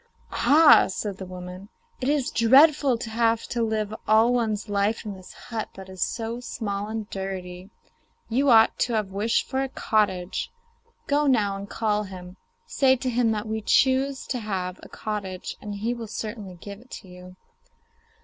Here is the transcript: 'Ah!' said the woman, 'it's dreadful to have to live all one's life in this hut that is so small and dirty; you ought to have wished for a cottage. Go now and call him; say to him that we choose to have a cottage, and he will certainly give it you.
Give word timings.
'Ah!' 0.31 0.87
said 0.89 1.17
the 1.19 1.27
woman, 1.27 1.69
'it's 2.01 2.31
dreadful 2.31 2.97
to 2.97 3.11
have 3.11 3.43
to 3.43 3.61
live 3.61 3.93
all 4.07 4.33
one's 4.33 4.67
life 4.67 5.05
in 5.05 5.13
this 5.13 5.31
hut 5.31 5.69
that 5.75 5.89
is 5.89 6.01
so 6.01 6.39
small 6.39 6.87
and 6.87 7.07
dirty; 7.11 7.69
you 8.27 8.49
ought 8.49 8.75
to 8.79 8.93
have 8.93 9.11
wished 9.11 9.47
for 9.47 9.61
a 9.61 9.69
cottage. 9.69 10.49
Go 11.05 11.27
now 11.27 11.55
and 11.55 11.69
call 11.69 12.01
him; 12.05 12.37
say 12.65 12.95
to 12.95 13.11
him 13.11 13.29
that 13.33 13.47
we 13.47 13.61
choose 13.61 14.25
to 14.25 14.39
have 14.39 14.79
a 14.81 14.89
cottage, 14.89 15.55
and 15.61 15.75
he 15.75 15.93
will 15.93 16.07
certainly 16.07 16.55
give 16.55 16.79
it 16.79 17.03
you. 17.05 17.35